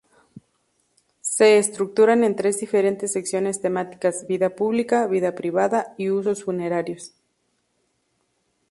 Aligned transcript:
Se 1.21 1.59
estructuran 1.59 2.23
en 2.23 2.35
tres 2.35 2.59
diferentes 2.59 3.11
secciones 3.13 3.61
temáticas: 3.61 4.25
vida 4.27 4.49
pública, 4.55 5.05
vida 5.05 5.35
privada 5.35 5.93
y 5.95 6.09
usos 6.09 6.43
funerarios. 6.43 7.11